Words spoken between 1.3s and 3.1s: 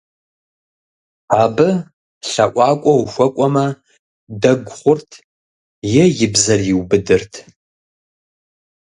Абы лъэӀуакӀуэ